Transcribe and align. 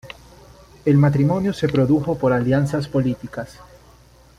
El 0.83 0.97
matrimonio 0.97 1.53
se 1.53 1.69
produjo 1.69 2.17
por 2.17 2.33
alianzas 2.33 2.87
políticas. 2.87 3.59